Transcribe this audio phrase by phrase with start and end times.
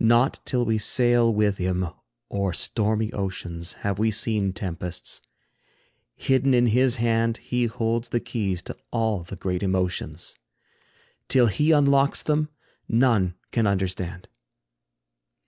[0.00, 1.86] Not till we sail with him
[2.30, 5.20] o'er stormy oceans, Have we seen tempests;
[6.16, 10.34] hidden in his hand He holds the keys to all the great emotions;
[11.28, 12.48] Till he unlocks them,
[12.88, 14.30] none can understand.